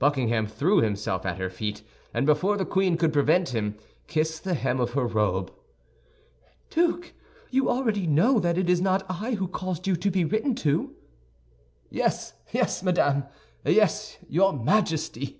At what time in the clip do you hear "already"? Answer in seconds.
7.70-8.04